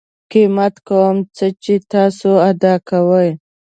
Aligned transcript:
قیمت 0.31 0.73
کوم 0.87 1.15
څه 1.35 1.45
چې 1.63 1.73
تاسو 1.91 2.31
ادا 2.49 2.73
کوئ 2.89 3.29